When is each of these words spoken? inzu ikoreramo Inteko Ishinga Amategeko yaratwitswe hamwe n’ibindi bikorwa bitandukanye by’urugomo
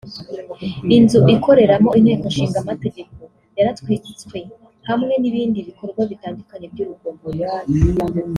inzu 0.97 1.19
ikoreramo 1.35 1.89
Inteko 1.99 2.25
Ishinga 2.31 2.57
Amategeko 2.63 3.19
yaratwitswe 3.57 4.37
hamwe 4.89 5.13
n’ibindi 5.21 5.59
bikorwa 5.67 6.01
bitandukanye 6.11 6.65
by’urugomo 6.73 7.23